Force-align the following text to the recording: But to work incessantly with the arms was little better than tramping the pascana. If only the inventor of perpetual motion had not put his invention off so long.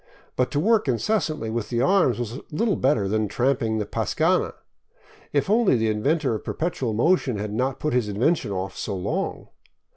But 0.35 0.49
to 0.49 0.59
work 0.59 0.87
incessantly 0.87 1.51
with 1.51 1.69
the 1.69 1.79
arms 1.79 2.17
was 2.17 2.39
little 2.49 2.75
better 2.75 3.07
than 3.07 3.27
tramping 3.27 3.77
the 3.77 3.85
pascana. 3.85 4.55
If 5.31 5.47
only 5.47 5.75
the 5.75 5.89
inventor 5.91 6.33
of 6.33 6.43
perpetual 6.43 6.93
motion 6.93 7.37
had 7.37 7.53
not 7.53 7.79
put 7.79 7.93
his 7.93 8.09
invention 8.09 8.51
off 8.51 8.75
so 8.75 8.95
long. 8.95 9.49